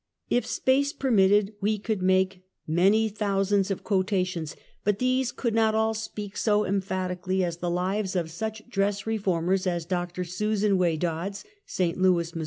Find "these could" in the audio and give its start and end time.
4.97-5.53